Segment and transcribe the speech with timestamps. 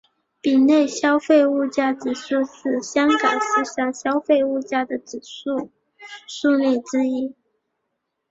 [0.41, 5.69] 丙类消费物价指数是香港四项消费物价指数
[6.25, 7.35] 数列之一。